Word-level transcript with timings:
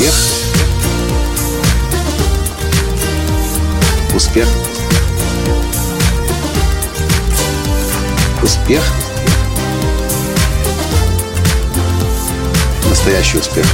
Успех. 0.00 0.14
Успех. 4.16 4.48
Успех. 8.42 8.82
Настоящий 12.88 13.38
успех. 13.38 13.66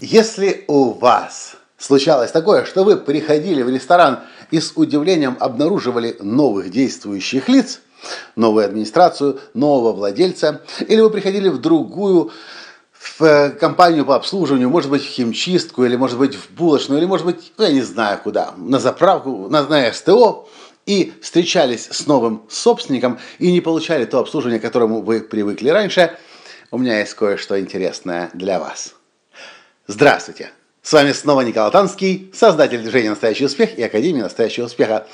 Если 0.00 0.64
у 0.66 0.90
вас 0.90 1.54
случалось 1.78 2.32
такое, 2.32 2.64
что 2.64 2.82
вы 2.82 2.96
приходили 2.96 3.62
в 3.62 3.68
ресторан 3.68 4.24
и 4.50 4.58
с 4.58 4.72
удивлением 4.74 5.36
обнаруживали 5.38 6.16
новых 6.18 6.72
действующих 6.72 7.48
лиц, 7.48 7.78
новую 8.34 8.64
администрацию, 8.64 9.38
нового 9.54 9.92
владельца, 9.92 10.62
или 10.80 11.00
вы 11.00 11.10
приходили 11.10 11.48
в 11.48 11.58
другую 11.58 12.32
в 13.06 13.22
э, 13.22 13.50
компанию 13.50 14.04
по 14.04 14.16
обслуживанию, 14.16 14.68
может 14.68 14.90
быть, 14.90 15.02
в 15.02 15.08
химчистку, 15.08 15.84
или, 15.84 15.96
может 15.96 16.18
быть, 16.18 16.34
в 16.34 16.50
булочную, 16.50 16.98
или, 16.98 17.06
может 17.06 17.24
быть, 17.24 17.52
ну, 17.56 17.64
я 17.64 17.72
не 17.72 17.82
знаю 17.82 18.18
куда, 18.22 18.52
на 18.56 18.78
заправку, 18.78 19.48
на, 19.48 19.66
на 19.66 19.92
СТО, 19.92 20.48
и 20.86 21.12
встречались 21.20 21.88
с 21.90 22.06
новым 22.06 22.42
собственником 22.48 23.18
и 23.38 23.50
не 23.52 23.60
получали 23.60 24.04
то 24.04 24.18
обслуживание, 24.18 24.60
к 24.60 24.62
которому 24.62 25.02
вы 25.02 25.20
привыкли 25.20 25.68
раньше, 25.70 26.16
у 26.70 26.78
меня 26.78 27.00
есть 27.00 27.14
кое-что 27.14 27.58
интересное 27.58 28.30
для 28.34 28.58
вас. 28.58 28.94
Здравствуйте! 29.86 30.50
С 30.82 30.92
вами 30.92 31.10
снова 31.12 31.40
Николай 31.40 31.72
Танский, 31.72 32.30
создатель 32.32 32.80
движения 32.80 33.10
«Настоящий 33.10 33.46
успех» 33.46 33.76
и 33.76 33.82
Академии 33.82 34.22
«Настоящего 34.22 34.66
успеха». 34.66 35.06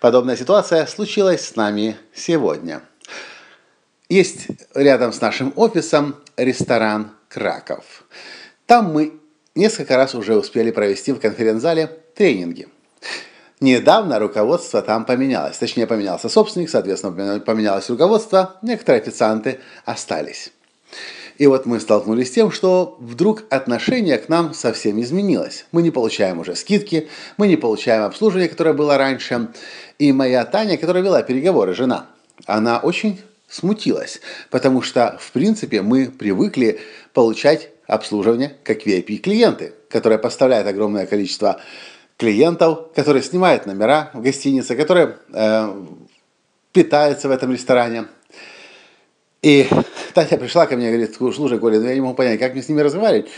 Подобная 0.00 0.36
ситуация 0.36 0.86
случилась 0.86 1.46
с 1.46 1.54
нами 1.54 1.96
сегодня. 2.12 2.82
Есть 4.08 4.48
рядом 4.74 5.12
с 5.12 5.20
нашим 5.20 5.52
офисом 5.54 6.16
ресторан 6.36 7.12
«Краков». 7.30 8.04
Там 8.66 8.92
мы 8.92 9.14
несколько 9.54 9.96
раз 9.96 10.14
уже 10.14 10.36
успели 10.36 10.70
провести 10.72 11.12
в 11.12 11.20
конференц-зале 11.20 11.86
тренинги. 12.14 12.68
Недавно 13.60 14.18
руководство 14.18 14.82
там 14.82 15.04
поменялось. 15.04 15.56
Точнее, 15.58 15.86
поменялся 15.86 16.28
собственник, 16.28 16.70
соответственно, 16.70 17.40
поменялось 17.40 17.88
руководство. 17.88 18.56
Некоторые 18.62 19.02
официанты 19.02 19.60
остались. 19.84 20.52
И 21.38 21.46
вот 21.46 21.66
мы 21.66 21.78
столкнулись 21.80 22.28
с 22.28 22.32
тем, 22.32 22.50
что 22.50 22.96
вдруг 23.00 23.44
отношение 23.48 24.18
к 24.18 24.28
нам 24.28 24.52
совсем 24.52 25.00
изменилось. 25.00 25.66
Мы 25.72 25.82
не 25.82 25.90
получаем 25.90 26.38
уже 26.38 26.54
скидки, 26.54 27.08
мы 27.36 27.48
не 27.48 27.56
получаем 27.56 28.02
обслуживание, 28.02 28.48
которое 28.48 28.74
было 28.74 28.98
раньше. 28.98 29.48
И 29.98 30.12
моя 30.12 30.44
Таня, 30.44 30.76
которая 30.76 31.02
вела 31.02 31.22
переговоры, 31.22 31.74
жена, 31.74 32.06
она 32.46 32.78
очень 32.78 33.20
смутилась, 33.50 34.20
потому 34.50 34.80
что, 34.80 35.18
в 35.20 35.32
принципе, 35.32 35.82
мы 35.82 36.06
привыкли 36.06 36.80
получать 37.12 37.70
обслуживание 37.86 38.56
как 38.62 38.86
VIP-клиенты, 38.86 39.74
которые 39.88 40.18
поставляют 40.18 40.68
огромное 40.68 41.06
количество 41.06 41.60
клиентов, 42.16 42.92
которые 42.94 43.22
снимают 43.22 43.66
номера 43.66 44.10
в 44.14 44.22
гостинице, 44.22 44.76
которые 44.76 45.16
э, 45.32 45.86
питаются 46.72 47.28
в 47.28 47.32
этом 47.32 47.52
ресторане. 47.52 48.06
И 49.42 49.66
Таня 50.14 50.38
пришла 50.38 50.66
ко 50.66 50.76
мне 50.76 50.88
и 50.88 50.92
говорит, 50.92 51.14
слушай, 51.14 51.58
Коля, 51.58 51.80
ну 51.80 51.88
я 51.88 51.94
не 51.94 52.00
могу 52.00 52.14
понять, 52.14 52.38
как 52.38 52.52
мне 52.52 52.62
с 52.62 52.68
ними 52.68 52.82
разговаривать. 52.82 53.28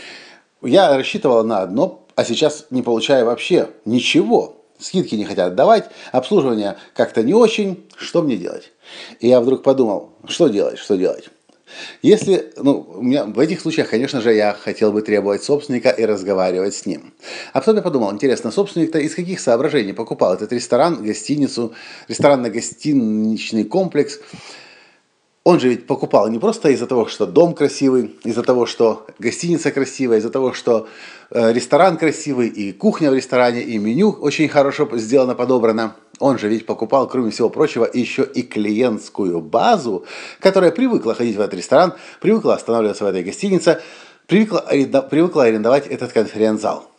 Я 0.61 0.95
рассчитывала 0.95 1.43
на 1.43 1.61
одно, 1.61 2.05
а 2.15 2.23
сейчас 2.23 2.67
не 2.69 2.81
получаю 2.83 3.25
вообще 3.25 3.69
ничего. 3.85 4.62
Скидки 4.83 5.15
не 5.15 5.23
хотят 5.23 5.55
давать, 5.55 5.89
обслуживание 6.11 6.75
как-то 6.93 7.23
не 7.23 7.33
очень. 7.33 7.87
Что 7.95 8.21
мне 8.21 8.35
делать? 8.35 8.73
И 9.21 9.29
я 9.29 9.39
вдруг 9.39 9.63
подумал, 9.63 10.09
что 10.27 10.49
делать, 10.49 10.77
что 10.77 10.97
делать? 10.97 11.29
Если, 12.01 12.51
ну, 12.57 12.85
у 12.95 13.01
меня 13.01 13.23
в 13.23 13.39
этих 13.39 13.61
случаях, 13.61 13.89
конечно 13.89 14.21
же, 14.21 14.33
я 14.33 14.53
хотел 14.53 14.91
бы 14.91 15.01
требовать 15.01 15.41
собственника 15.41 15.89
и 15.89 16.05
разговаривать 16.05 16.75
с 16.75 16.85
ним. 16.85 17.13
А 17.53 17.59
потом 17.61 17.77
я 17.77 17.81
подумал, 17.81 18.11
интересно, 18.11 18.51
собственник-то 18.51 18.99
из 18.99 19.15
каких 19.15 19.39
соображений 19.39 19.93
покупал 19.93 20.33
этот 20.33 20.51
ресторан, 20.51 21.01
гостиницу, 21.01 21.73
ресторанно-гостиничный 22.09 23.63
комплекс? 23.63 24.19
Он 25.43 25.59
же 25.59 25.67
ведь 25.67 25.87
покупал 25.87 26.29
не 26.29 26.39
просто 26.39 26.69
из-за 26.69 26.87
того, 26.87 27.05
что 27.07 27.25
дом 27.25 27.53
красивый, 27.53 28.15
из-за 28.23 28.43
того, 28.43 28.65
что 28.65 29.05
гостиница 29.19 29.71
красивая, 29.71 30.19
из-за 30.19 30.29
того, 30.29 30.53
что 30.53 30.87
э, 31.31 31.51
ресторан 31.51 31.97
красивый, 31.97 32.47
и 32.47 32.71
кухня 32.71 33.11
в 33.11 33.13
ресторане, 33.13 33.61
и 33.61 33.77
меню 33.77 34.11
очень 34.11 34.47
хорошо 34.47 34.87
сделано, 34.93 35.35
подобрано. 35.35 35.95
Он 36.19 36.39
же 36.39 36.47
ведь 36.47 36.65
покупал, 36.65 37.09
кроме 37.09 37.31
всего 37.31 37.49
прочего, 37.49 37.89
еще 37.91 38.23
и 38.23 38.41
клиентскую 38.41 39.41
базу, 39.41 40.05
которая 40.39 40.71
привыкла 40.71 41.13
ходить 41.13 41.35
в 41.35 41.41
этот 41.41 41.55
ресторан, 41.55 41.93
привыкла 42.21 42.53
останавливаться 42.53 43.03
в 43.03 43.07
этой 43.07 43.23
гостинице, 43.23 43.81
привыкла, 44.27 44.61
привыкла 45.09 45.43
арендовать 45.43 45.87
этот 45.87 46.13
конференц-зал. 46.13 46.89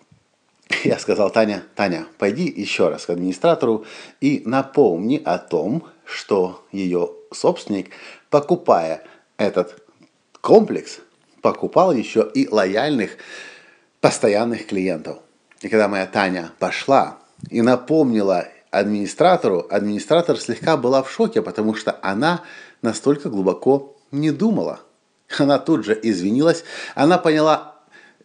Я 0.84 0.98
сказал, 0.98 1.30
Таня, 1.30 1.62
Таня, 1.74 2.04
пойди 2.18 2.44
еще 2.44 2.90
раз 2.90 3.06
к 3.06 3.10
администратору 3.10 3.86
и 4.20 4.42
напомни 4.44 5.22
о 5.24 5.38
том, 5.38 5.84
что 6.04 6.62
ее 6.72 7.10
собственник, 7.34 7.90
покупая 8.30 9.02
этот 9.36 9.82
комплекс, 10.40 11.00
покупал 11.42 11.92
еще 11.92 12.30
и 12.34 12.48
лояльных 12.48 13.16
постоянных 14.00 14.66
клиентов. 14.66 15.18
И 15.60 15.68
когда 15.68 15.88
моя 15.88 16.06
Таня 16.06 16.52
пошла 16.58 17.18
и 17.50 17.62
напомнила 17.62 18.48
администратору, 18.70 19.66
администратор 19.70 20.38
слегка 20.38 20.76
была 20.76 21.02
в 21.02 21.10
шоке, 21.10 21.42
потому 21.42 21.74
что 21.74 21.98
она 22.02 22.42
настолько 22.82 23.28
глубоко 23.30 23.96
не 24.10 24.30
думала. 24.30 24.80
Она 25.38 25.58
тут 25.58 25.84
же 25.84 25.98
извинилась, 26.00 26.64
она 26.94 27.18
поняла 27.18 27.76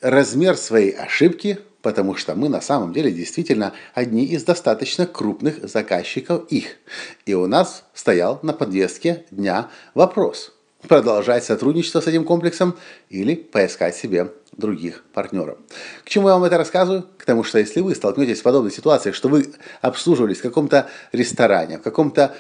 размер 0.02 0.58
своей 0.58 0.92
ошибки, 0.92 1.60
потому 1.82 2.16
что 2.16 2.36
мы 2.36 2.50
на 2.50 2.62
самом 2.62 2.94
деле 2.94 3.12
действительно 3.12 3.74
одни 3.94 4.26
из 4.26 4.44
достаточно 4.44 5.06
крупных 5.06 5.68
заказчиков 5.68 6.48
их. 6.50 6.78
И 7.26 7.34
у 7.34 7.48
нас 7.48 7.84
стоял 7.94 8.40
на 8.42 8.54
подвеске 8.54 9.26
дня 9.32 9.70
вопрос– 9.94 10.54
продолжать 10.88 11.44
сотрудничество 11.44 12.00
с 12.00 12.08
этим 12.08 12.24
комплексом 12.24 12.76
или 13.10 13.36
поискать 13.36 13.96
себе 13.96 14.32
других 14.54 15.04
партнеров. 15.14 15.58
К 16.04 16.10
чему 16.10 16.28
я 16.30 16.36
вам 16.36 16.46
это 16.46 16.58
рассказываю? 16.58 17.06
К 17.18 17.26
тому, 17.26 17.44
что 17.44 17.60
если 17.60 17.82
вы 17.82 17.96
столкнетесь 17.96 18.40
с 18.40 18.42
подобной 18.42 18.72
ситуацией, 18.72 19.14
что 19.14 19.30
вы 19.30 19.52
обслуживались 19.82 20.40
в 20.40 20.44
каком-то 20.44 20.90
ресторане, 21.12 21.78
в 21.78 21.82
каком-то 21.82 22.36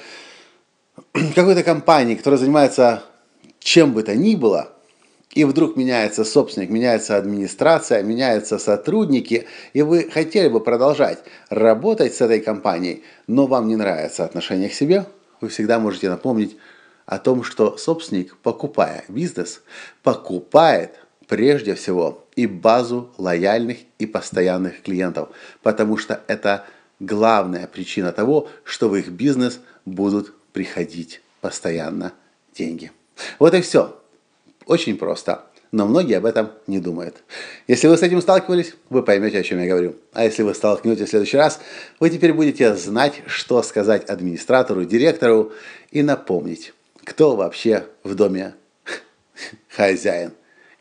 какой-то 1.35 1.63
компании, 1.63 2.15
которая 2.15 2.39
занимается 2.39 3.03
чем 3.59 3.93
бы 3.93 4.03
то 4.03 4.15
ни 4.15 4.35
было, 4.35 4.73
и 5.33 5.43
вдруг 5.43 5.75
меняется 5.75 6.25
собственник, 6.25 6.69
меняется 6.69 7.17
администрация, 7.17 8.01
меняются 8.01 8.57
сотрудники, 8.57 9.45
и 9.73 9.81
вы 9.81 10.09
хотели 10.09 10.47
бы 10.47 10.59
продолжать 10.59 11.19
работать 11.49 12.15
с 12.15 12.21
этой 12.21 12.39
компанией, 12.39 13.03
но 13.27 13.45
вам 13.45 13.67
не 13.67 13.75
нравится 13.75 14.25
отношение 14.25 14.69
к 14.69 14.73
себе, 14.73 15.05
вы 15.41 15.49
всегда 15.49 15.79
можете 15.79 16.09
напомнить 16.09 16.57
о 17.05 17.19
том, 17.19 17.43
что 17.43 17.77
собственник, 17.77 18.37
покупая 18.37 19.03
бизнес, 19.07 19.61
покупает 20.03 20.95
прежде 21.27 21.75
всего 21.75 22.25
и 22.35 22.47
базу 22.47 23.11
лояльных 23.17 23.77
и 23.99 24.05
постоянных 24.05 24.81
клиентов, 24.81 25.29
потому 25.61 25.97
что 25.97 26.21
это 26.27 26.65
главная 26.99 27.67
причина 27.67 28.11
того, 28.11 28.49
что 28.63 28.89
в 28.89 28.95
их 28.95 29.09
бизнес 29.09 29.59
будут 29.85 30.33
приходить 30.53 31.21
постоянно 31.41 32.13
деньги. 32.53 32.91
Вот 33.37 33.53
и 33.53 33.61
все. 33.61 33.98
Очень 34.69 34.97
просто. 34.97 35.45
Но 35.71 35.87
многие 35.87 36.17
об 36.19 36.27
этом 36.27 36.51
не 36.67 36.79
думают. 36.79 37.23
Если 37.67 37.87
вы 37.87 37.97
с 37.97 38.03
этим 38.03 38.21
сталкивались, 38.21 38.75
вы 38.91 39.01
поймете, 39.01 39.39
о 39.39 39.43
чем 39.43 39.59
я 39.59 39.67
говорю. 39.67 39.95
А 40.13 40.23
если 40.23 40.43
вы 40.43 40.53
столкнетесь 40.53 41.07
в 41.07 41.09
следующий 41.09 41.37
раз, 41.37 41.59
вы 41.99 42.11
теперь 42.11 42.33
будете 42.33 42.75
знать, 42.75 43.23
что 43.25 43.63
сказать 43.63 44.07
администратору, 44.07 44.85
директору 44.85 45.53
и 45.89 46.03
напомнить, 46.03 46.73
кто 47.03 47.35
вообще 47.35 47.87
в 48.03 48.13
доме 48.13 48.53
хозяин, 49.69 50.33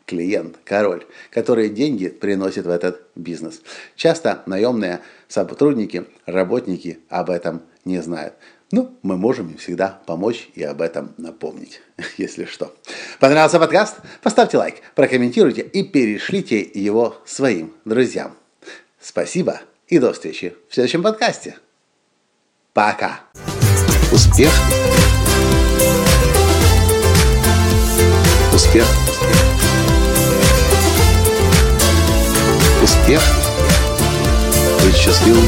клиент, 0.05 0.57
король, 0.63 1.07
который 1.31 1.69
деньги 1.69 2.09
приносит 2.09 2.67
в 2.67 2.69
этот 2.69 3.01
бизнес. 3.15 3.59
Часто 3.95 4.43
наемные 4.45 4.99
сотрудники, 5.27 6.05
работники 6.27 6.99
об 7.09 7.31
этом 7.31 7.63
не 7.85 8.03
знают. 8.03 8.35
Ну, 8.71 8.95
мы 9.01 9.17
можем 9.17 9.49
им 9.49 9.57
всегда 9.57 9.99
помочь 10.05 10.49
и 10.53 10.61
об 10.63 10.81
этом 10.81 11.13
напомнить, 11.17 11.81
если 12.17 12.45
что. 12.45 12.75
Понравился 13.19 13.59
подкаст? 13.59 13.95
Поставьте 14.21 14.57
лайк, 14.57 14.75
прокомментируйте 14.93 15.61
и 15.61 15.83
перешлите 15.83 16.61
его 16.61 17.17
своим 17.25 17.73
друзьям. 17.85 18.35
Спасибо 19.01 19.61
и 19.87 19.97
до 19.97 20.13
встречи 20.13 20.55
в 20.69 20.73
следующем 20.75 21.01
подкасте. 21.01 21.57
Пока. 22.73 23.21
Успех. 24.11 24.51
Успех. 28.53 28.85
Успех. 32.83 33.21
Быть 34.83 34.95
счастливым, 34.95 35.47